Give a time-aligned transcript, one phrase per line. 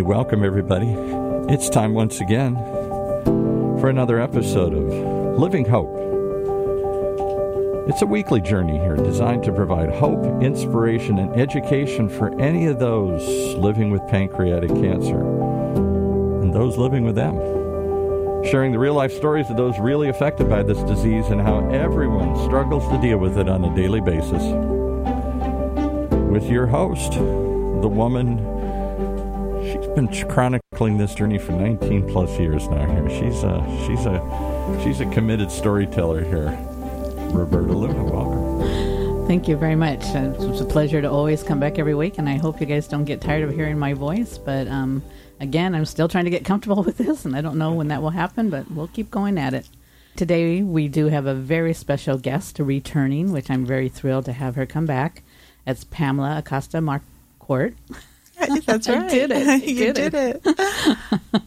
[0.00, 0.88] Hey, welcome everybody.
[1.52, 2.54] It's time once again
[3.80, 5.94] for another episode of Living Hope.
[7.86, 12.78] It's a weekly journey here designed to provide hope, inspiration, and education for any of
[12.78, 13.22] those
[13.58, 17.36] living with pancreatic cancer and those living with them.
[18.46, 22.42] Sharing the real life stories of those really affected by this disease and how everyone
[22.46, 24.42] struggles to deal with it on a daily basis.
[26.32, 28.59] With your host, the woman
[29.94, 33.10] been chronicling this journey for 19 plus years now here.
[33.10, 36.56] She's a she's a she's a committed storyteller here.
[37.32, 39.26] Roberta luna welcome.
[39.26, 40.02] Thank you very much.
[40.04, 43.04] It's a pleasure to always come back every week and i hope you guys don't
[43.04, 45.02] get tired of hearing my voice but um,
[45.40, 48.02] again i'm still trying to get comfortable with this and i don't know when that
[48.02, 49.68] will happen but we'll keep going at it.
[50.16, 54.54] Today we do have a very special guest returning which i'm very thrilled to have
[54.54, 55.22] her come back.
[55.66, 57.74] It's pamela acosta Marquardt
[58.66, 59.02] That's right.
[59.02, 59.64] I did it.
[59.68, 60.46] you did, did it.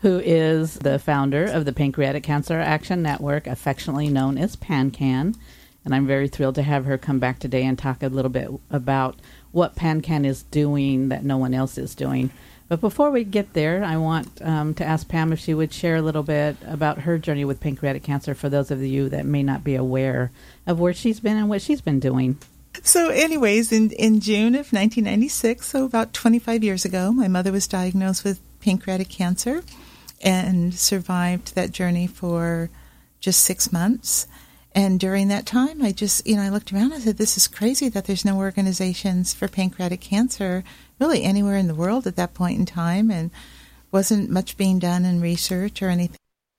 [0.00, 5.34] Who is the founder of the Pancreatic Cancer Action Network, affectionately known as PanCan.
[5.84, 8.50] And I'm very thrilled to have her come back today and talk a little bit
[8.70, 9.16] about
[9.52, 12.30] what PanCan is doing that no one else is doing.
[12.68, 15.96] But before we get there, I want um, to ask Pam if she would share
[15.96, 19.42] a little bit about her journey with pancreatic cancer for those of you that may
[19.42, 20.32] not be aware
[20.66, 22.38] of where she's been and what she's been doing.
[22.82, 27.66] So, anyways, in, in June of 1996, so about 25 years ago, my mother was
[27.66, 29.62] diagnosed with pancreatic cancer
[30.20, 32.70] and survived that journey for
[33.20, 34.26] just six months.
[34.74, 37.36] And during that time, I just, you know, I looked around and I said, this
[37.36, 40.64] is crazy that there's no organizations for pancreatic cancer
[40.98, 43.10] really anywhere in the world at that point in time.
[43.10, 43.30] And
[43.94, 46.18] wasn't much being done in research or anything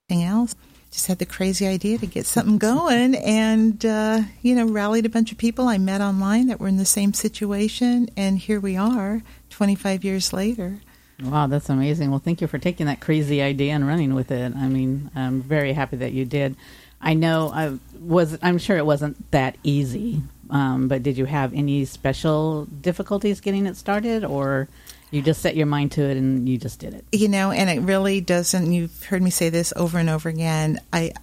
[0.09, 0.55] else
[0.95, 5.09] just had the crazy idea to get something going and uh, you know rallied a
[5.09, 8.77] bunch of people i met online that were in the same situation and here we
[8.77, 10.79] are 25 years later.
[11.21, 12.11] Wow that's amazing.
[12.11, 14.55] Well thank you for taking that crazy idea and running with it.
[14.55, 16.55] I mean i'm very happy that you did.
[17.01, 21.53] I know i was i'm sure it wasn't that easy um, but did you have
[21.53, 24.69] any special difficulties getting it started or
[25.15, 27.05] you just set your mind to it and you just did it.
[27.11, 30.79] You know, and it really doesn't, you've heard me say this over and over again.
[30.91, 31.13] I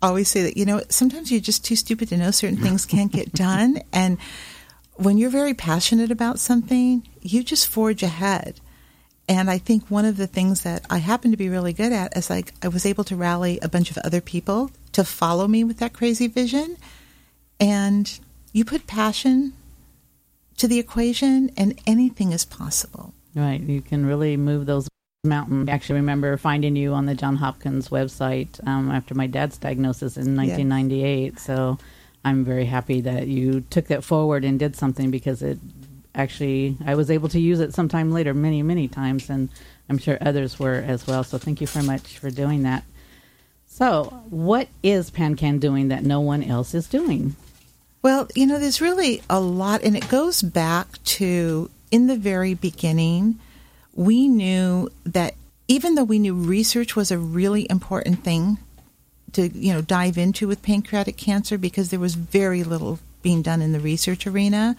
[0.00, 3.12] always say that, you know, sometimes you're just too stupid to know certain things can't
[3.12, 3.82] get done.
[3.92, 4.18] And
[4.94, 8.60] when you're very passionate about something, you just forge ahead.
[9.28, 12.16] And I think one of the things that I happen to be really good at
[12.16, 15.64] is like I was able to rally a bunch of other people to follow me
[15.64, 16.76] with that crazy vision.
[17.60, 18.18] And
[18.52, 19.52] you put passion
[20.60, 23.14] to the equation, and anything is possible.
[23.34, 23.60] Right.
[23.60, 24.88] You can really move those
[25.24, 25.68] mountains.
[25.68, 30.16] I actually remember finding you on the John Hopkins website um, after my dad's diagnosis
[30.16, 31.32] in 1998.
[31.34, 31.42] Yes.
[31.42, 31.78] So
[32.24, 35.58] I'm very happy that you took that forward and did something because it
[36.14, 39.48] actually, I was able to use it sometime later, many, many times, and
[39.88, 41.22] I'm sure others were as well.
[41.24, 42.84] So thank you very much for doing that.
[43.66, 47.36] So, what is PanCan doing that no one else is doing?
[48.02, 52.54] Well, you know, there's really a lot, and it goes back to in the very
[52.54, 53.38] beginning,
[53.94, 55.34] we knew that
[55.68, 58.58] even though we knew research was a really important thing
[59.32, 63.62] to you know dive into with pancreatic cancer because there was very little being done
[63.62, 64.76] in the research arena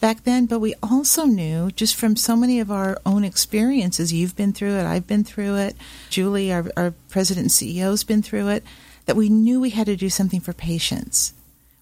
[0.00, 4.36] back then but we also knew just from so many of our own experiences you've
[4.36, 5.74] been through it i've been through it
[6.10, 8.62] julie our, our president and ceo has been through it
[9.06, 11.32] that we knew we had to do something for patients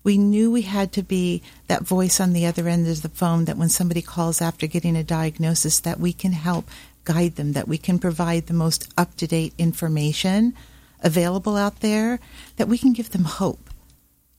[0.07, 3.45] we knew we had to be that voice on the other end of the phone
[3.47, 6.71] that when somebody calls after getting a diagnosis that we can help
[7.03, 10.55] guide them that we can provide the most up-to-date information
[11.03, 12.21] available out there
[12.57, 13.69] that we can give them hope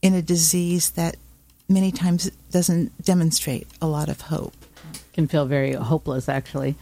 [0.02, 1.18] in a disease that
[1.68, 4.54] many times doesn't demonstrate a lot of hope.
[5.12, 6.76] Can feel very hopeless actually.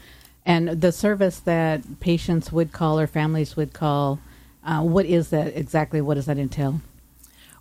[0.46, 4.20] And the service that patients would call or families would call
[4.64, 6.82] uh, what is that exactly what does that entail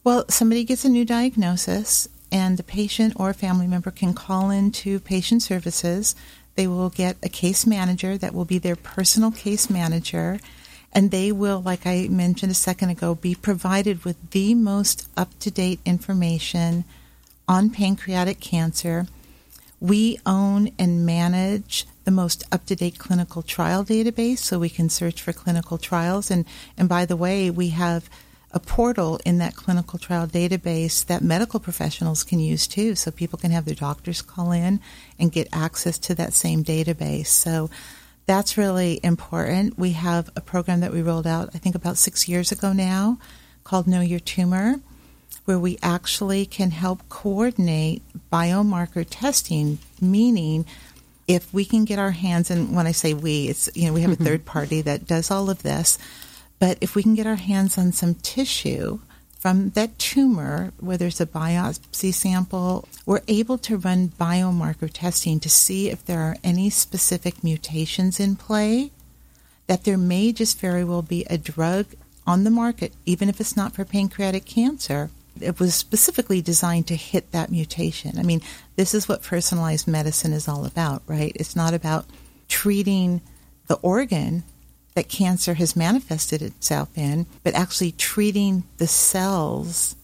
[0.05, 5.01] well, somebody gets a new diagnosis, and the patient or family member can call into
[5.01, 6.15] patient services.
[6.57, 10.39] They will get a case manager that will be their personal case manager,
[10.93, 15.37] and they will, like I mentioned a second ago, be provided with the most up
[15.41, 16.85] to date information
[17.49, 19.07] on pancreatic cancer.
[19.81, 24.91] We own and manage the most up to date clinical trial database so we can
[24.91, 26.31] search for clinical trials.
[26.31, 26.45] And,
[26.77, 28.09] and by the way, we have
[28.55, 32.95] a portal in that clinical trial database that medical professionals can use too.
[32.95, 34.81] So people can have their doctors call in
[35.19, 37.27] and get access to that same database.
[37.27, 37.69] So
[38.27, 39.77] that's really important.
[39.77, 43.19] We have a program that we rolled out, I think, about six years ago now
[43.65, 44.77] called Know Your Tumor,
[45.45, 48.03] where we actually can help coordinate
[48.33, 50.65] biomarker testing, meaning
[51.27, 54.03] if we can get our hands, and when I say we, it's, you know, we
[54.03, 54.25] have a mm-hmm.
[54.25, 55.99] third party that does all of this,
[56.59, 59.01] but if we can get our hands on some tissue
[59.39, 65.51] from that tumor, whether it's a biopsy sample, we're able to run biomarker testing to
[65.51, 68.91] see if there are any specific mutations in play,
[69.67, 71.87] that there may just very well be a drug
[72.27, 75.11] on the market, even if it's not for pancreatic cancer.
[75.39, 78.19] It was specifically designed to hit that mutation.
[78.19, 78.41] I mean,
[78.77, 81.33] this is what personalized medicine is all about, right?
[81.35, 82.07] It's not about
[82.49, 83.21] treating
[83.67, 84.45] the organ
[84.95, 89.97] that cancer has manifested itself in, but actually treating the cells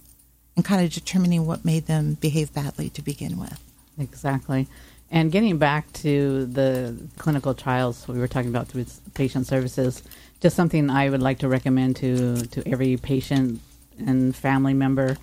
[0.56, 3.62] and kind of determining what made them behave badly to begin with.
[3.98, 4.66] Exactly.
[5.10, 10.02] And getting back to the clinical trials we were talking about through patient services,
[10.40, 13.60] just something I would like to recommend to, to every patient
[13.98, 15.16] and family member.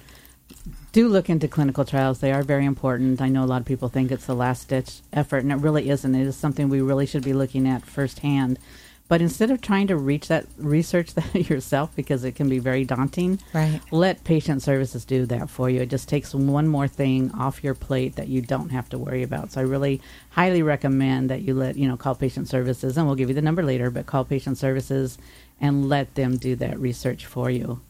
[0.92, 2.20] Do look into clinical trials.
[2.20, 3.22] They are very important.
[3.22, 5.90] I know a lot of people think it's the last ditch effort, and it really
[5.90, 6.16] isn't.
[6.16, 8.58] It is something we really should be looking at firsthand
[9.08, 12.84] but instead of trying to reach that research that yourself because it can be very
[12.84, 13.82] daunting, right.
[13.92, 15.82] let patient services do that for you.
[15.82, 19.24] It just takes one more thing off your plate that you don't have to worry
[19.24, 19.52] about.
[19.52, 20.02] So I really
[20.32, 23.42] highly recommend that you let, you know, call patient services and we'll give you the
[23.42, 25.18] number later, but call patient services
[25.60, 27.82] and let them do that research for you.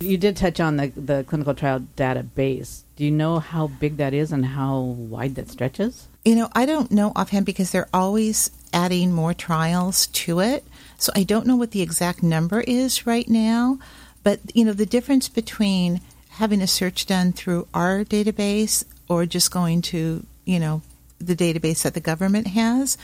[0.00, 2.82] You did touch on the, the clinical trial database.
[2.96, 6.08] Do you know how big that is and how wide that stretches?
[6.24, 10.64] You know, I don't know offhand because they're always adding more trials to it.
[10.98, 13.78] So I don't know what the exact number is right now.
[14.22, 19.50] But, you know, the difference between having a search done through our database or just
[19.50, 20.82] going to, you know,
[21.18, 22.96] the database that the government has,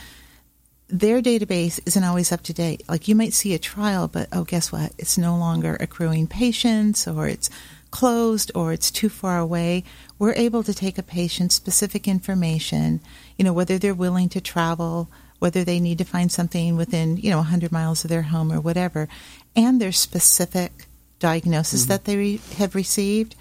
[0.87, 2.83] their database isn't always up to date.
[2.89, 4.93] Like you might see a trial, but oh, guess what?
[4.97, 7.49] It's no longer accruing patients or it's
[7.91, 9.83] closed or it's too far away.
[10.17, 13.01] We're able to take a patient's specific information,
[13.37, 17.29] you know, whether they're willing to travel, whether they need to find something within, you
[17.29, 19.07] know, 100 miles of their home or whatever,
[19.55, 20.85] and their specific
[21.19, 21.89] diagnosis mm-hmm.
[21.89, 23.35] that they re- have received,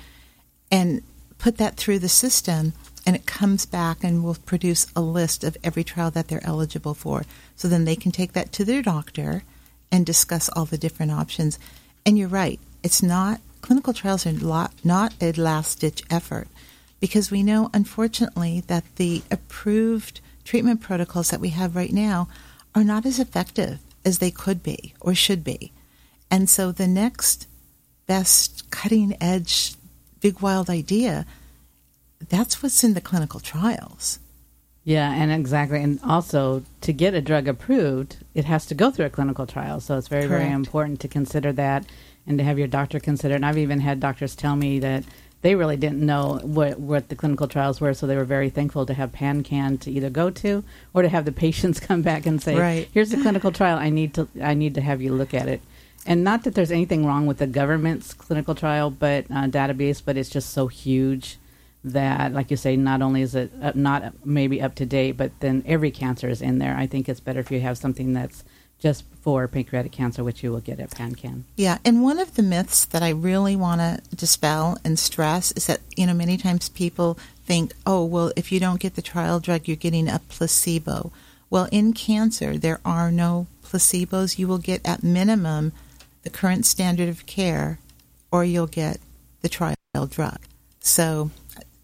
[0.71, 1.03] and
[1.39, 2.73] put that through the system
[3.07, 6.93] and it comes back and will produce a list of every trial that they're eligible
[6.93, 7.25] for.
[7.57, 9.45] So then they can take that to their doctor
[9.91, 11.59] and discuss all the different options.
[12.05, 16.49] And you're right, it's not clinical trials are not a last ditch effort
[17.01, 22.27] because we know, unfortunately, that the approved treatment protocols that we have right now
[22.75, 25.73] are not as effective as they could be or should be.
[26.31, 27.47] And so the next
[28.07, 29.75] best cutting edge,
[30.23, 31.27] big wild idea
[32.31, 34.19] that's what's in the clinical trials.
[34.85, 35.83] Yeah, and exactly.
[35.83, 39.81] And also, to get a drug approved, it has to go through a clinical trial.
[39.81, 40.43] So it's very, Correct.
[40.43, 41.85] very important to consider that
[42.27, 43.35] and to have your doctor consider.
[43.35, 43.37] it.
[43.37, 45.05] And I've even had doctors tell me that
[45.43, 48.85] they really didn't know what, what the clinical trials were, so they were very thankful
[48.87, 52.43] to have PanCan to either go to or to have the patients come back and
[52.43, 52.89] say, right.
[52.93, 53.79] "Here's the clinical trial.
[53.79, 55.61] I need to I need to have you look at it."
[56.07, 60.17] And not that there's anything wrong with the government's clinical trial, but uh, database, but
[60.17, 61.39] it's just so huge
[61.85, 65.33] that, like you say, not only is it uh, not maybe up to date, but
[65.41, 66.77] then every cancer is in there.
[66.77, 68.43] I think it's better if you have something that's
[68.79, 71.43] just for pancreatic cancer, which you will get at PanCan.
[71.57, 75.67] Yeah, and one of the myths that I really want to dispel and stress is
[75.67, 79.41] that, you know, many times people think, oh, well, if you don't get the trial
[79.41, 81.13] drug, you're getting a placebo.
[81.51, 84.39] Well, in cancer, there are no placebos.
[84.39, 85.73] You will get, at minimum,
[86.23, 87.79] the current standard of care,
[88.31, 88.99] or you'll get
[89.41, 89.75] the trial
[90.09, 90.39] drug.
[90.81, 91.31] So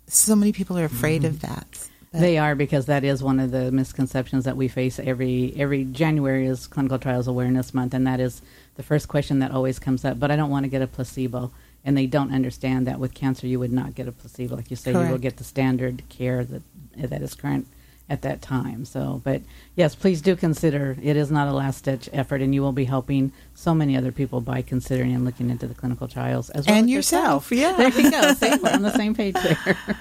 [0.06, 1.34] so many people are afraid mm-hmm.
[1.34, 1.88] of that.
[2.14, 5.85] But they are because that is one of the misconceptions that we face every every
[5.85, 8.40] January is Clinical Trials Awareness Month, and that is
[8.76, 10.21] the first question that always comes up.
[10.21, 11.50] But I don't want to get a placebo,
[11.85, 14.76] and they don't understand that with cancer you would not get a placebo, like you
[14.76, 15.06] say, Correct.
[15.06, 16.62] you will get the standard care that
[16.97, 17.66] that is current
[18.09, 18.85] at that time.
[18.85, 19.42] So, but
[19.75, 22.85] yes, please do consider it is not a last ditch effort, and you will be
[22.85, 26.76] helping so many other people by considering and looking into the clinical trials as well.
[26.76, 27.78] And yourself, yourself.
[27.80, 27.90] yeah.
[27.90, 28.35] There you go.
[28.35, 29.78] See, we're on the same page there.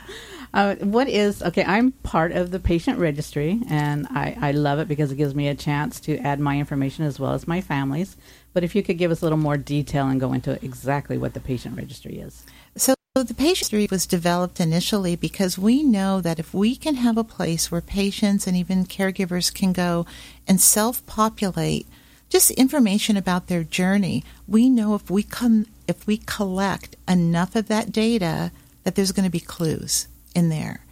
[0.54, 1.64] Uh, what is okay?
[1.64, 5.48] I'm part of the patient registry, and I, I love it because it gives me
[5.48, 8.16] a chance to add my information as well as my family's.
[8.54, 11.34] But if you could give us a little more detail and go into exactly what
[11.34, 12.44] the patient registry is.
[12.76, 17.18] So the patient registry was developed initially because we know that if we can have
[17.18, 20.06] a place where patients and even caregivers can go
[20.48, 21.88] and self-populate
[22.30, 27.68] just information about their journey, we know if we come if we collect enough of
[27.68, 28.52] that data
[28.84, 30.86] that there's going to be clues in there.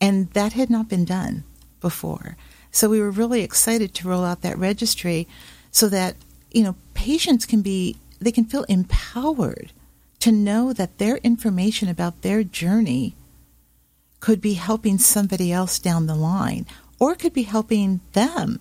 [0.00, 1.44] And that had not been done
[1.80, 2.36] before.
[2.70, 5.28] So we were really excited to roll out that registry
[5.70, 6.16] so that,
[6.50, 9.72] you know, patients can be, they can feel empowered
[10.20, 13.14] to know that their information about their journey
[14.20, 16.66] could be helping somebody else down the line
[16.98, 18.58] or could be helping them.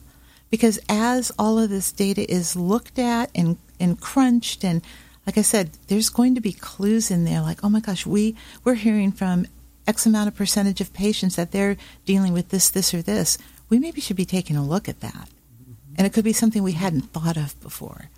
[0.49, 4.81] Because as all of this data is looked at and, and crunched and
[5.25, 8.35] like I said, there's going to be clues in there like, oh my gosh, we,
[8.63, 9.47] we're hearing from
[9.87, 13.37] X amount of percentage of patients that they're dealing with this, this, or this.
[13.69, 15.29] We maybe should be taking a look at that.
[15.95, 18.09] And it could be something we hadn't thought of before.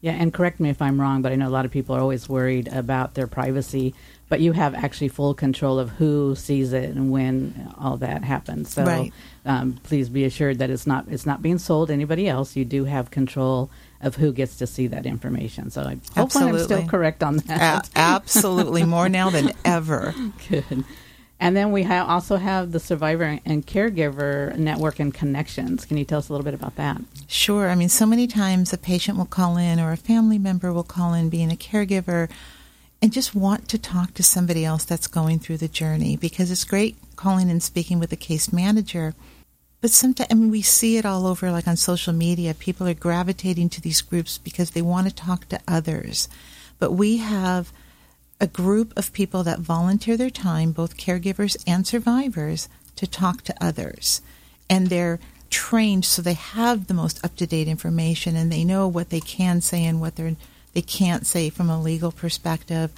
[0.00, 2.00] Yeah, and correct me if I'm wrong, but I know a lot of people are
[2.00, 3.94] always worried about their privacy.
[4.28, 8.72] But you have actually full control of who sees it and when all that happens.
[8.72, 9.12] So Right.
[9.46, 12.56] um, please be assured that it's not it's not being sold to anybody else.
[12.56, 13.70] You do have control
[14.04, 15.70] of who gets to see that information.
[15.70, 17.88] So I hopefully I'm still correct on that.
[17.88, 20.14] A- absolutely, more now than ever.
[20.48, 20.84] Good.
[21.40, 25.84] And then we ha- also have the survivor and caregiver network and connections.
[25.84, 27.00] Can you tell us a little bit about that?
[27.26, 27.68] Sure.
[27.68, 30.84] I mean, so many times a patient will call in or a family member will
[30.84, 32.30] call in being a caregiver
[33.02, 36.64] and just want to talk to somebody else that's going through the journey because it's
[36.64, 39.14] great calling and speaking with a case manager.
[39.84, 42.54] But sometimes, mean, we see it all over, like on social media.
[42.54, 46.26] People are gravitating to these groups because they want to talk to others.
[46.78, 47.70] But we have
[48.40, 53.54] a group of people that volunteer their time, both caregivers and survivors, to talk to
[53.60, 54.22] others.
[54.70, 58.88] And they're trained so they have the most up to date information and they know
[58.88, 60.34] what they can say and what they're,
[60.72, 62.90] they can't say from a legal perspective.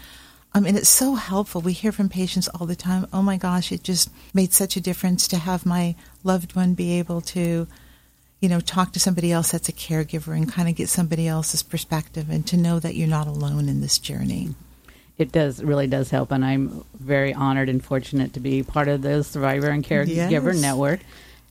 [0.57, 1.61] Um, and it's so helpful.
[1.61, 4.81] We hear from patients all the time, oh my gosh, it just made such a
[4.81, 5.95] difference to have my
[6.25, 7.69] loved one be able to,
[8.41, 11.63] you know, talk to somebody else that's a caregiver and kind of get somebody else's
[11.63, 14.55] perspective and to know that you're not alone in this journey.
[15.19, 19.03] It does really does help, and I'm very honored and fortunate to be part of
[19.03, 20.63] the Survivor and Caregiver Yes.
[20.63, 21.01] Network,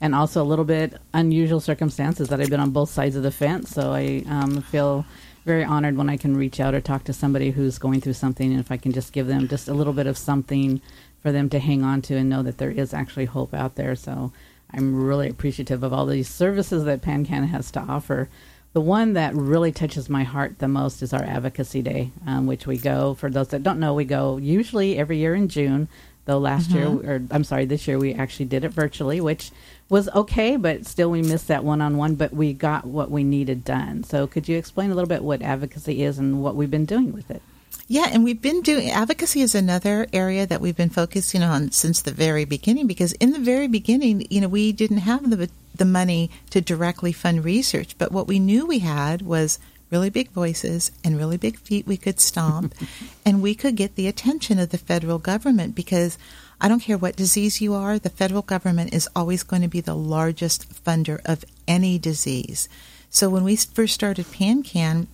[0.02, 3.32] and also a little bit unusual circumstances that I've been on both sides of the
[3.32, 3.70] fence.
[3.70, 5.06] So I um, feel
[5.46, 8.52] very honored when I can reach out or talk to somebody who's going through something,
[8.52, 10.82] and if I can just give them just a little bit of something
[11.22, 13.96] for them to hang on to and know that there is actually hope out there.
[13.96, 14.32] So
[14.72, 18.28] I'm really appreciative of all these services that PanCan has to offer.
[18.74, 22.68] The one that really touches my heart the most is our Advocacy Day, um, which
[22.68, 25.88] we go, for those that don't know, we go usually every year in June.
[26.26, 27.08] Though last year, mm-hmm.
[27.08, 29.52] or I'm sorry, this year we actually did it virtually, which
[29.90, 33.24] was okay, but still we missed that one on one, but we got what we
[33.24, 34.04] needed done.
[34.04, 37.14] So could you explain a little bit what advocacy is and what we've been doing
[37.14, 37.44] with it?
[37.88, 42.02] Yeah, and we've been doing advocacy is another area that we've been focusing on since
[42.02, 45.86] the very beginning because in the very beginning, you know, we didn't have the the
[45.86, 50.92] money to directly fund research, but what we knew we had was really big voices
[51.04, 52.74] and really big feet we could stomp
[53.26, 56.18] and we could get the attention of the federal government because
[56.60, 59.82] I don't care what disease you are, the federal government is always going to be
[59.82, 62.70] the largest funder of any disease.
[63.10, 65.08] So when we first started PanCan,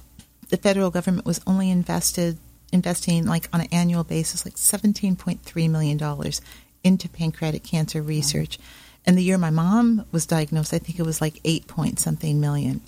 [0.49, 2.37] the federal government was only invested
[2.71, 6.41] investing like on an annual basis like 17.3 million dollars
[6.83, 8.57] into pancreatic cancer research.
[9.05, 12.39] And the year my mom was diagnosed i think it was like 8 point something
[12.39, 12.81] million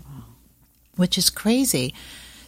[0.95, 1.93] which is crazy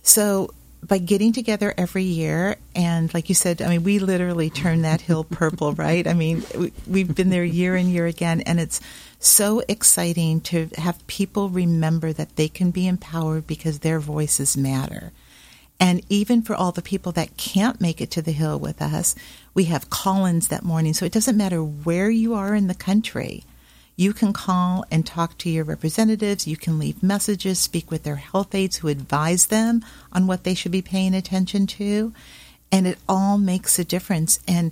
[0.01, 0.49] so
[0.83, 5.01] by getting together every year and like you said i mean we literally turn that
[5.01, 8.79] hill purple right i mean we, we've been there year and year again and it's
[9.19, 15.11] so exciting to have people remember that they can be empowered because their voices matter
[15.79, 19.15] and even for all the people that can't make it to the Hill with us,
[19.53, 20.93] we have call ins that morning.
[20.93, 23.43] So it doesn't matter where you are in the country.
[23.95, 26.47] You can call and talk to your representatives.
[26.47, 30.53] You can leave messages, speak with their health aides who advise them on what they
[30.53, 32.13] should be paying attention to.
[32.71, 34.39] And it all makes a difference.
[34.47, 34.71] And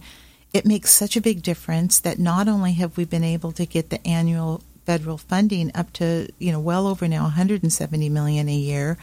[0.51, 3.89] it makes such a big difference that not only have we been able to get
[3.89, 8.97] the annual federal funding up to, you know, well over now 170 million a year,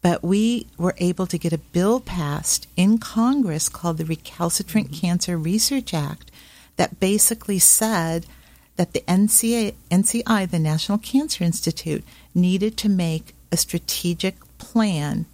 [0.00, 5.00] but we were able to get a bill passed in Congress called the Recalcitrant mm-hmm.
[5.00, 6.30] Cancer Research Act
[6.76, 8.24] that basically said
[8.78, 12.04] that the NCA, NCI, the National Cancer Institute,
[12.34, 15.26] needed to make a strategic plan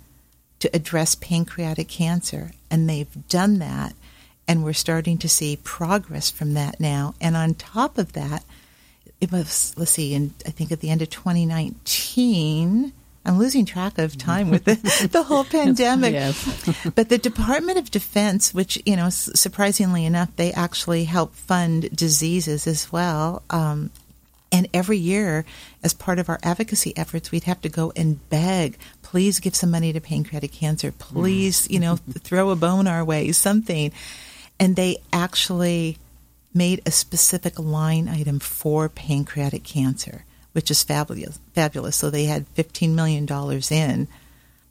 [0.60, 2.52] to address pancreatic cancer.
[2.70, 3.94] And they've done that.
[4.48, 7.14] And we're starting to see progress from that now.
[7.20, 8.44] And on top of that,
[9.20, 12.92] it was, let's see, in, I think at the end of 2019,
[13.24, 16.12] I'm losing track of time with the, the whole pandemic.
[16.12, 16.90] Yes.
[16.94, 22.66] but the Department of Defense, which, you know, surprisingly enough, they actually help fund diseases
[22.66, 23.42] as well.
[23.48, 23.90] Um,
[24.52, 25.44] and every year,
[25.82, 29.70] as part of our advocacy efforts, we'd have to go and beg, please give some
[29.70, 30.92] money to pancreatic cancer.
[30.92, 33.90] Please, you know, throw a bone our way, something.
[34.60, 35.98] And they actually
[36.54, 40.24] made a specific line item for pancreatic cancer,
[40.54, 41.38] which is fabulous.
[41.52, 41.96] Fabulous.
[41.96, 43.28] So they had $15 million
[43.70, 44.08] in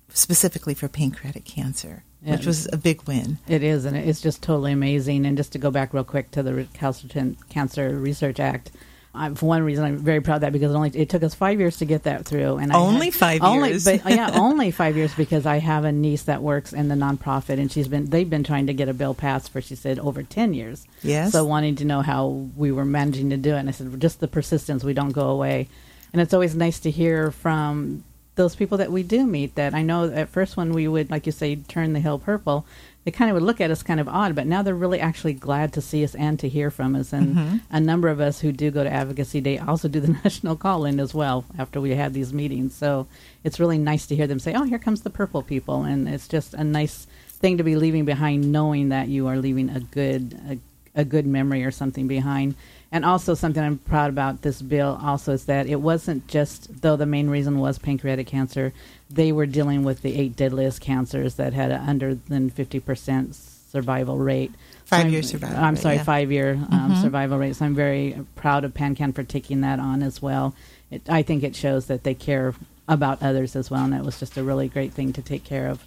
[0.10, 3.38] specifically for pancreatic cancer, which was a big win.
[3.48, 5.25] It is, and it's just totally amazing.
[5.25, 8.72] And just to go back real quick to the Recalcitrant Cancer Research Act,
[9.15, 11.36] I'm, for one reason, I'm very proud of that because it only it took us
[11.36, 13.86] five years to get that through, and only I had, five only, years.
[13.86, 17.60] but yeah, only five years because I have a niece that works in the nonprofit,
[17.60, 20.24] and she's been they've been trying to get a bill passed for she said over
[20.24, 20.88] ten years.
[21.03, 21.32] Yes.
[21.32, 24.20] So wanting to know how we were managing to do it, and I said just
[24.20, 25.70] the persistence, we don't go away,
[26.12, 28.03] and it's always nice to hear from
[28.36, 29.53] those people that we do meet.
[29.53, 32.65] That I know at first when we would, like you say, turn the hill purple
[33.03, 35.33] they kind of would look at us kind of odd, but now they're really actually
[35.33, 37.12] glad to see us and to hear from us.
[37.12, 37.57] And mm-hmm.
[37.69, 40.86] a number of us who do go to Advocacy Day also do the national call
[40.86, 42.74] in as well after we had these meetings.
[42.74, 43.07] So
[43.43, 45.83] it's really nice to hear them say, oh, here comes the purple people.
[45.83, 49.69] And it's just a nice thing to be leaving behind, knowing that you are leaving
[49.69, 52.55] a good, a, a good memory or something behind.
[52.94, 56.96] And also, something I'm proud about this bill also is that it wasn't just, though
[56.96, 58.72] the main reason was pancreatic cancer,
[59.10, 64.20] they were dealing with the eight deadliest cancers that had an under than 50% survival
[64.20, 64.52] rate.
[64.86, 66.04] Five so year survival I'm sorry, yeah.
[66.04, 67.02] five year um, mm-hmm.
[67.02, 67.56] survival rate.
[67.56, 70.54] So I'm very proud of PanCan for taking that on as well.
[70.92, 72.54] It, I think it shows that they care
[72.88, 75.68] about others as well, and it was just a really great thing to take care
[75.68, 75.84] of.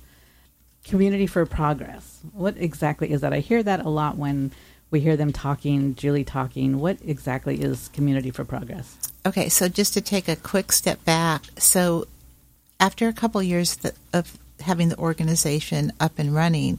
[0.84, 2.18] Community for progress.
[2.32, 3.32] What exactly is that?
[3.32, 4.50] I hear that a lot when
[4.96, 6.80] we hear them talking, Julie talking.
[6.80, 8.96] What exactly is Community for Progress?
[9.26, 12.06] Okay, so just to take a quick step back, so
[12.80, 13.76] after a couple of years
[14.14, 16.78] of having the organization up and running,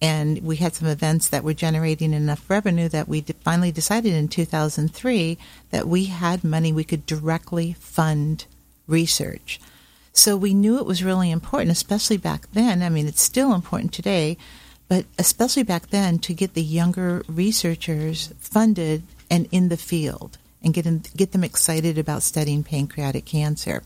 [0.00, 4.28] and we had some events that were generating enough revenue that we finally decided in
[4.28, 5.36] 2003
[5.70, 8.46] that we had money we could directly fund
[8.86, 9.60] research.
[10.14, 12.82] So we knew it was really important, especially back then.
[12.82, 14.38] I mean, it's still important today
[14.90, 20.74] but especially back then to get the younger researchers funded and in the field and
[20.74, 23.84] get, in, get them excited about studying pancreatic cancer.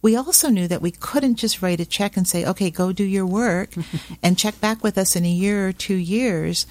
[0.00, 3.04] We also knew that we couldn't just write a check and say, okay, go do
[3.04, 3.74] your work
[4.22, 6.66] and check back with us in a year or two years.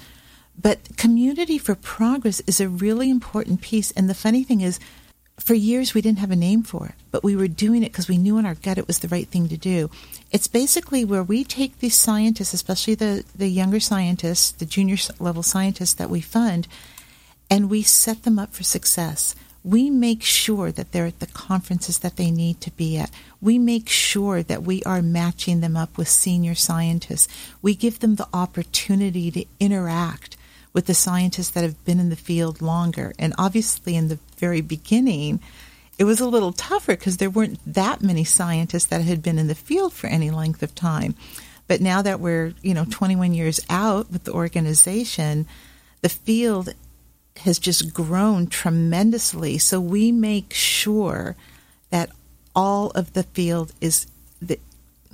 [0.60, 3.92] But community for progress is a really important piece.
[3.92, 4.80] And the funny thing is,
[5.40, 8.08] for years we didn't have a name for it, but we were doing it because
[8.08, 9.90] we knew in our gut it was the right thing to do.
[10.30, 15.42] It's basically where we take these scientists, especially the, the younger scientists, the junior level
[15.42, 16.68] scientists that we fund,
[17.50, 19.34] and we set them up for success.
[19.62, 23.10] We make sure that they're at the conferences that they need to be at.
[23.42, 27.28] We make sure that we are matching them up with senior scientists.
[27.60, 30.36] We give them the opportunity to interact
[30.72, 33.12] with the scientists that have been in the field longer.
[33.18, 35.40] And obviously, in the very beginning,
[35.98, 39.48] it was a little tougher because there weren't that many scientists that had been in
[39.48, 41.14] the field for any length of time.
[41.66, 45.46] But now that we're, you know, 21 years out with the organization,
[46.00, 46.70] the field
[47.38, 49.58] has just grown tremendously.
[49.58, 51.36] So we make sure
[51.90, 52.10] that
[52.54, 54.06] all of the field is
[54.42, 54.60] that,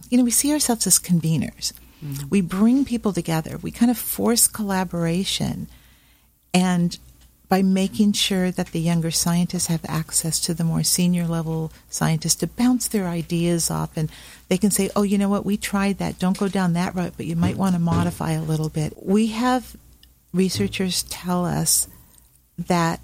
[0.09, 1.73] you know, we see ourselves as conveners.
[2.07, 2.29] Mm-hmm.
[2.29, 3.59] We bring people together.
[3.59, 5.69] We kind of force collaboration.
[6.55, 6.99] And
[7.49, 12.35] by making sure that the younger scientists have access to the more senior level scientists
[12.37, 14.11] to bounce their ideas off and
[14.49, 16.19] they can say, oh, you know what, we tried that.
[16.19, 18.95] Don't go down that route, but you might want to modify a little bit.
[19.01, 19.77] We have
[20.35, 21.89] researchers tell us
[22.59, 23.01] that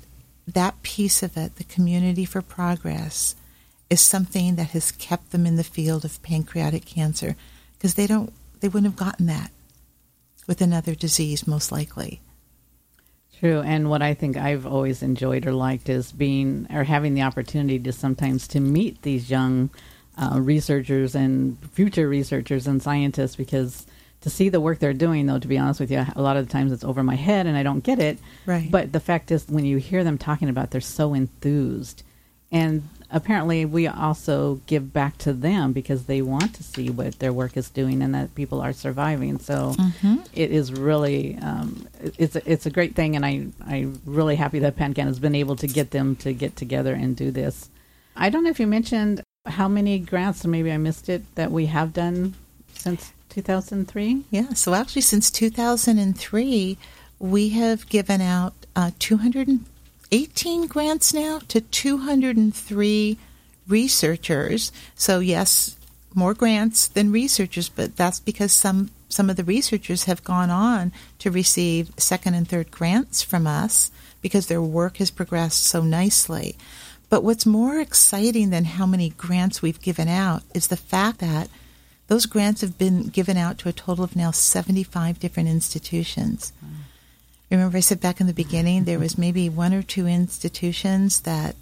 [0.46, 3.36] that piece of it, the community for progress,
[3.90, 7.36] is something that has kept them in the field of pancreatic cancer
[7.74, 9.50] because they don't they wouldn't have gotten that
[10.46, 12.20] with another disease, most likely.
[13.40, 17.22] True, and what I think I've always enjoyed or liked is being or having the
[17.22, 19.68] opportunity to sometimes to meet these young
[20.16, 23.84] uh, researchers and future researchers and scientists because
[24.20, 26.46] to see the work they're doing though to be honest with you a lot of
[26.46, 28.18] the times it's over my head and i don't get it.
[28.46, 28.70] Right.
[28.70, 32.04] But the fact is when you hear them talking about it, they're so enthused.
[32.52, 37.32] And apparently we also give back to them because they want to see what their
[37.32, 39.38] work is doing and that people are surviving.
[39.38, 40.16] So mm-hmm.
[40.32, 41.86] it is really um,
[42.18, 45.34] it's a, it's a great thing, and I I'm really happy that PanCan has been
[45.34, 47.68] able to get them to get together and do this.
[48.16, 51.66] I don't know if you mentioned how many grants, maybe I missed it, that we
[51.66, 52.34] have done
[52.74, 54.24] since 2003.
[54.30, 56.78] Yeah, so actually since 2003,
[57.18, 59.60] we have given out uh, 200.
[60.12, 63.18] 18 grants now to 203
[63.66, 64.70] researchers.
[64.94, 65.76] So, yes,
[66.14, 70.90] more grants than researchers, but that's because some some of the researchers have gone on
[71.18, 73.90] to receive second and third grants from us
[74.22, 76.56] because their work has progressed so nicely.
[77.10, 81.50] But what's more exciting than how many grants we've given out is the fact that
[82.06, 86.54] those grants have been given out to a total of now 75 different institutions.
[87.52, 91.54] Remember, I said back in the beginning there was maybe one or two institutions that,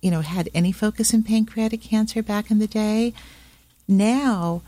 [0.00, 3.14] you know, had any focus in pancreatic cancer back in the day.
[3.88, 4.62] Now,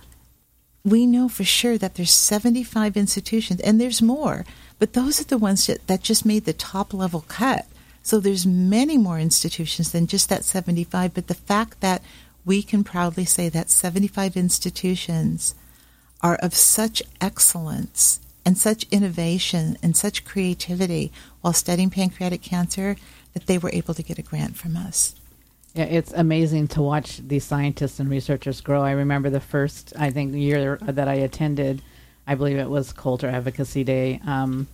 [0.85, 4.45] we know for sure that there's 75 institutions, and there's more,
[4.79, 7.67] but those are the ones that, that just made the top level cut
[8.05, 12.03] So there's many more institutions than just that 75, but the fact that
[12.45, 15.55] we can proudly say that 75 institutions
[16.21, 22.97] are of such excellence and such innovation and such creativity while studying pancreatic cancer
[23.33, 25.15] that they were able to get a grant from us.
[25.75, 28.83] Yeah, it's amazing to watch these scientists and researchers grow.
[28.83, 31.83] I remember the first, I think, year that I attended,
[32.27, 34.21] I believe it was Coulter Advocacy Day.
[34.25, 34.69] Um,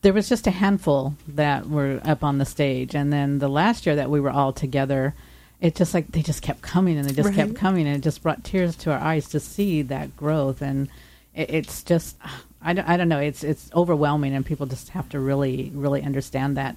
[0.00, 3.84] there was just a handful that were up on the stage, and then the last
[3.84, 5.14] year that we were all together,
[5.60, 7.36] it just like they just kept coming and they just right.
[7.36, 10.88] kept coming, and it just brought tears to our eyes to see that growth, and
[11.34, 12.16] it, it's just
[12.66, 16.02] I don't, I don't know it's it's overwhelming, and people just have to really really
[16.02, 16.76] understand that.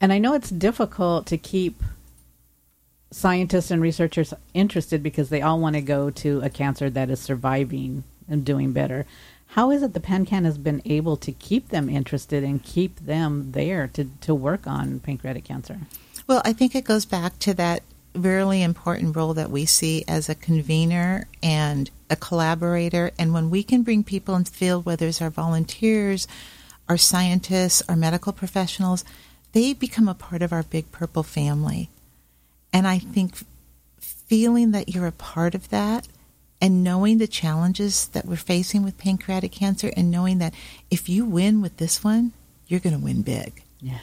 [0.00, 1.82] And I know it's difficult to keep
[3.10, 7.20] scientists and researchers interested because they all want to go to a cancer that is
[7.20, 9.06] surviving and doing better.
[9.52, 13.52] How is it the PanCan has been able to keep them interested and keep them
[13.52, 15.78] there to, to work on pancreatic cancer?
[16.26, 17.82] Well, I think it goes back to that
[18.14, 23.10] really important role that we see as a convener and a collaborator.
[23.18, 26.26] And when we can bring people into the field, whether it's our volunteers,
[26.88, 29.04] our scientists, our medical professionals,
[29.52, 31.90] they become a part of our big purple family.
[32.72, 33.34] And I think
[34.00, 36.08] feeling that you're a part of that
[36.60, 40.54] and knowing the challenges that we're facing with pancreatic cancer and knowing that
[40.90, 42.32] if you win with this one,
[42.66, 43.62] you're going to win big.
[43.80, 44.00] Are.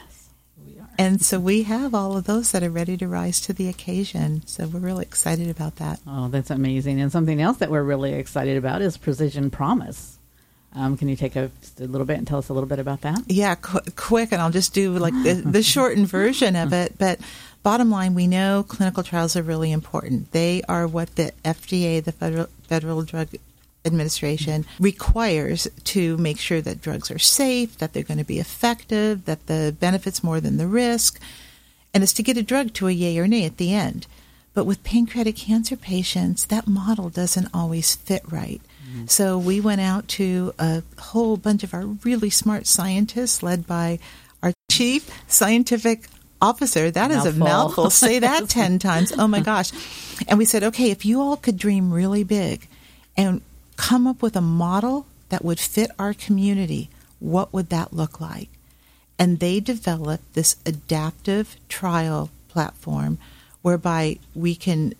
[0.98, 4.46] And so we have all of those that are ready to rise to the occasion.
[4.46, 6.00] So we're really excited about that.
[6.06, 7.00] Oh, that's amazing.
[7.00, 10.18] And something else that we're really excited about is Precision Promise.
[10.74, 13.00] Um, can you take a, a, little bit and tell us a little bit about
[13.00, 13.20] that?
[13.28, 16.98] Yeah, qu- quick, and I'll just do like the, the shortened version of it.
[16.98, 17.18] But
[17.62, 20.32] bottom line, we know clinical trials are really important.
[20.32, 23.28] They are what the FDA, the Federal, Federal Drug
[23.86, 29.24] Administration, requires to make sure that drugs are safe, that they're going to be effective,
[29.24, 31.20] that the benefits more than the risk,
[31.94, 34.06] and it's to get a drug to a yay or nay at the end.
[34.52, 38.60] But with pancreatic cancer patients, that model doesn't always fit right.
[38.88, 39.06] Mm-hmm.
[39.06, 43.98] So we went out to a whole bunch of our really smart scientists, led by
[44.42, 46.08] our chief scientific
[46.40, 47.28] officer, that mouthful.
[47.28, 47.90] is a mouthful.
[47.90, 49.12] Say that 10 times.
[49.16, 49.72] Oh my gosh.
[50.28, 52.68] And we said, okay, if you all could dream really big
[53.16, 53.42] and
[53.76, 58.48] come up with a model that would fit our community, what would that look like?
[59.18, 63.18] And they developed this adaptive trial platform
[63.62, 64.94] whereby we can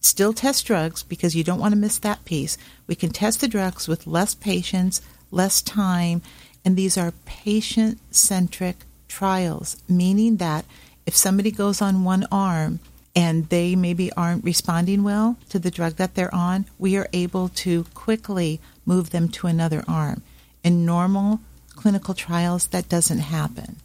[0.00, 2.56] still test drugs because you don't want to miss that piece.
[2.86, 6.22] We can test the drugs with less patients, less time,
[6.64, 8.76] and these are patient centric
[9.08, 10.64] trials, meaning that
[11.06, 12.80] if somebody goes on one arm
[13.14, 17.48] and they maybe aren't responding well to the drug that they're on, we are able
[17.48, 20.22] to quickly move them to another arm.
[20.62, 23.76] In normal clinical trials, that doesn't happen.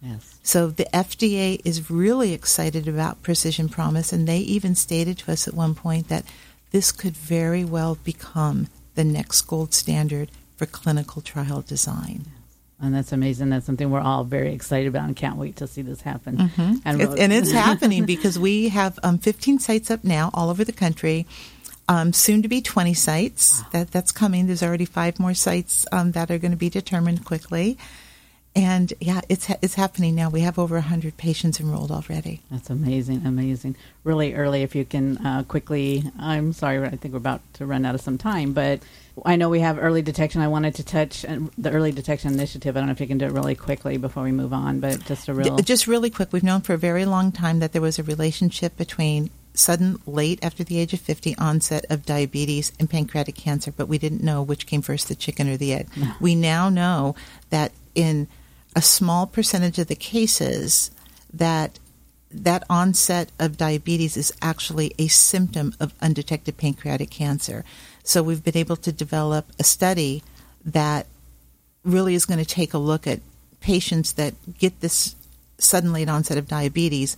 [0.00, 0.38] Yes.
[0.42, 5.48] So the FDA is really excited about Precision Promise, and they even stated to us
[5.48, 6.24] at one point that
[6.70, 12.26] this could very well become the next gold standard for clinical trial design
[12.80, 13.50] and that's amazing.
[13.50, 16.36] That's something we're all very excited about and can't wait to see this happen.
[16.36, 16.74] Mm-hmm.
[16.84, 20.64] And, it's, and, it's happening because we have um, 15 sites up now all over
[20.64, 21.26] the country.
[21.88, 23.60] Um, soon to be 20 sites.
[23.60, 23.68] Wow.
[23.72, 24.46] That that's coming.
[24.46, 27.78] There's already five more sites um, that are going to be determined quickly.
[28.56, 30.30] And yeah, it's it's happening now.
[30.30, 32.40] We have over 100 patients enrolled already.
[32.50, 33.76] That's amazing, amazing.
[34.02, 36.10] Really early, if you can uh, quickly.
[36.18, 38.80] I'm sorry, I think we're about to run out of some time, but
[39.26, 40.40] I know we have early detection.
[40.40, 42.74] I wanted to touch uh, the early detection initiative.
[42.74, 45.04] I don't know if you can do it really quickly before we move on, but
[45.04, 45.58] just a real.
[45.58, 48.74] Just really quick, we've known for a very long time that there was a relationship
[48.78, 53.86] between sudden, late after the age of 50 onset of diabetes and pancreatic cancer, but
[53.88, 55.88] we didn't know which came first, the chicken or the egg.
[55.94, 56.12] No.
[56.20, 57.14] We now know
[57.50, 58.28] that in
[58.76, 60.92] a small percentage of the cases,
[61.32, 61.80] that
[62.30, 67.64] that onset of diabetes is actually a symptom of undetected pancreatic cancer.
[68.04, 70.22] So we've been able to develop a study
[70.64, 71.06] that
[71.84, 73.20] really is going to take a look at
[73.60, 75.16] patients that get this
[75.58, 77.16] sudden late onset of diabetes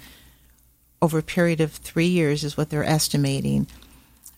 [1.03, 3.67] over a period of three years, is what they're estimating.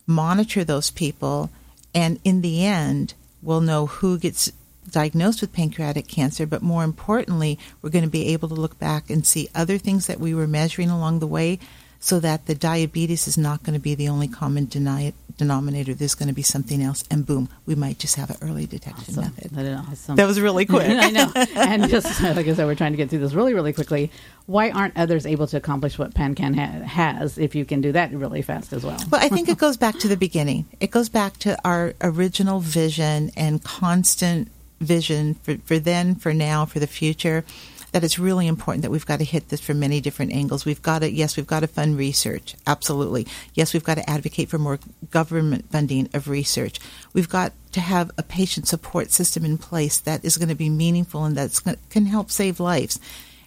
[0.06, 1.50] Monitor those people,
[1.94, 4.52] and in the end, we'll know who gets
[4.90, 9.10] diagnosed with pancreatic cancer, but more importantly, we're going to be able to look back
[9.10, 11.58] and see other things that we were measuring along the way
[12.00, 15.92] so that the diabetes is not going to be the only common deni- denominator.
[15.92, 19.18] There's going to be something else, and boom, we might just have an early detection
[19.18, 19.24] awesome.
[19.24, 19.50] method.
[19.50, 20.16] That, awesome.
[20.16, 20.88] that was really quick.
[20.88, 21.30] I know.
[21.54, 24.10] And just like I said, we're trying to get through this really, really quickly.
[24.46, 28.12] Why aren't others able to accomplish what PanCan ha- has if you can do that
[28.12, 28.98] really fast as well?
[29.10, 30.66] Well, I think it goes back to the beginning.
[30.80, 34.50] It goes back to our original vision and constant
[34.80, 37.44] vision for, for then, for now, for the future
[37.92, 40.64] that it's really important that we've got to hit this from many different angles.
[40.64, 42.54] We've got to, yes, we've got to fund research.
[42.66, 43.26] Absolutely.
[43.54, 44.78] Yes, we've got to advocate for more
[45.10, 46.78] government funding of research.
[47.12, 50.70] We've got to have a patient support system in place that is going to be
[50.70, 53.00] meaningful and that can help save lives.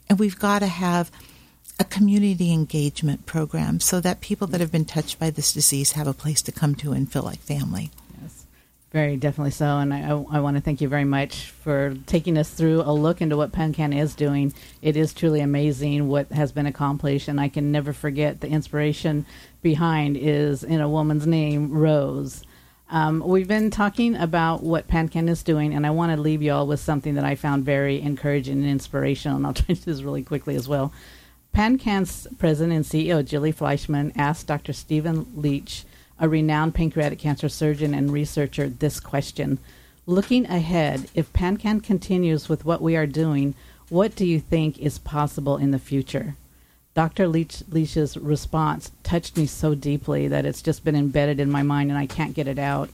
[0.10, 1.10] And we've got to have
[1.80, 6.08] a community engagement program so that people that have been touched by this disease have
[6.08, 7.90] a place to come to and feel like family.
[8.94, 9.80] Very definitely so.
[9.80, 13.22] And I, I, want to thank you very much for taking us through a look
[13.22, 14.54] into what PanCan is doing.
[14.84, 19.26] It is truly amazing what has been accomplished, and I can never forget the inspiration
[19.64, 22.44] behind is in a woman's name, Rose.
[22.92, 26.52] Um, we've been talking about what PanCan is doing, and I want to leave you
[26.52, 29.92] all with something that I found very encouraging and inspirational, and I'll try to do
[29.92, 30.94] this really quickly as well.
[31.56, 34.74] PanCan's president and CEO, Julie Fleshman, asked Dr.
[34.74, 35.84] Steven Leach,
[36.24, 39.60] a renowned pancreatic cancer surgeon and researcher, this question.
[40.06, 43.56] Looking ahead, if PanCan continues with what we are doing,
[43.90, 46.38] what do you think is possible in the future?
[46.94, 47.28] Dr.
[47.28, 51.90] Leach, Leach's response touched me so deeply that it's just been embedded in my mind
[51.90, 52.90] and I can't get it out.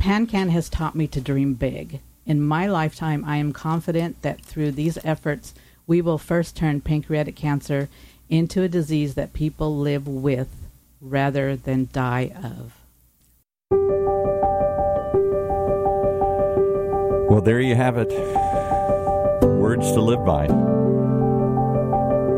[0.00, 2.00] PanCan has taught me to dream big.
[2.26, 5.54] In my lifetime, I am confident that through these efforts,
[5.86, 7.88] we will first turn pancreatic cancer
[8.28, 10.65] into a disease that people live with
[11.00, 12.72] rather than die of.
[17.28, 18.12] Well, there you have it.
[19.42, 20.46] Words to live by.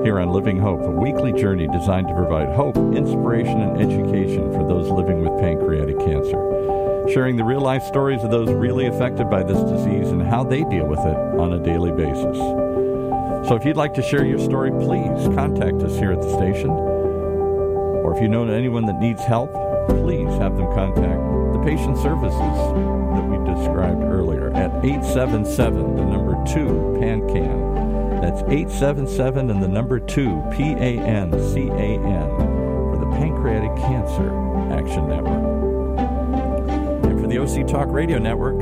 [0.02, 4.66] Here on Living Hope, a weekly journey designed to provide hope, inspiration, and education for
[4.66, 7.06] those living with pancreatic cancer.
[7.12, 10.64] Sharing the real life stories of those really affected by this disease and how they
[10.64, 12.38] deal with it on a daily basis.
[13.48, 16.97] So if you'd like to share your story, please contact us here at the station.
[18.04, 19.52] Or if you know anyone that needs help,
[19.88, 21.20] please have them contact
[21.52, 28.20] the patient services that we described earlier at 877, the number 2 PANCAN.
[28.20, 33.74] That's 877 and the number 2 P A N C A N for the Pancreatic
[33.76, 34.30] Cancer
[34.72, 35.98] Action Network.
[37.04, 38.56] And for the OC Talk Radio Network,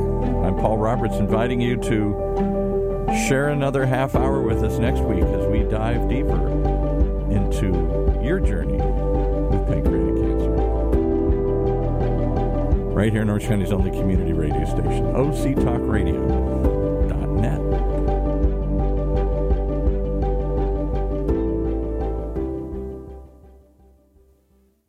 [0.45, 2.47] I'm Paul Roberts inviting you to
[3.25, 6.49] Share another half hour with us next week as we dive deeper
[7.31, 7.67] into
[8.21, 8.76] your journey
[9.67, 10.49] pancreatic cancer.
[12.93, 16.76] Right here in Orange County's only community radio station, OC Talk Radio.